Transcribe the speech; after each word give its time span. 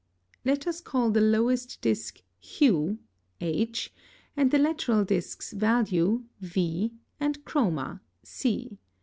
Let 0.43 0.65
us 0.65 0.81
call 0.81 1.11
the 1.11 1.21
lowest 1.21 1.79
disc 1.81 2.23
Hue 2.39 2.97
(H), 3.39 3.93
and 4.35 4.49
the 4.49 4.57
lateral 4.57 5.05
discs 5.05 5.53
Value 5.53 6.23
(V) 6.39 6.91
and 7.19 7.45
Chroma 7.45 7.99
(C). 8.23 8.79